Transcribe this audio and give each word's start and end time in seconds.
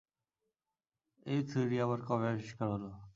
এই 1.25 1.41
থিওরি 1.49 1.77
আবার 1.85 1.99
কবে 2.07 2.25
আবিষ্কার 2.31 2.67
হল? 2.73 2.83